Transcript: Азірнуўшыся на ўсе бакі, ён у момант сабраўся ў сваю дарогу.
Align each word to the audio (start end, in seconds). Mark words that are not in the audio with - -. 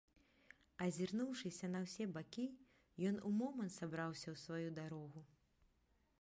Азірнуўшыся 0.85 1.69
на 1.73 1.81
ўсе 1.83 2.07
бакі, 2.15 2.45
ён 3.11 3.21
у 3.31 3.35
момант 3.43 3.71
сабраўся 3.77 4.27
ў 4.33 4.43
сваю 4.47 4.67
дарогу. 4.81 5.19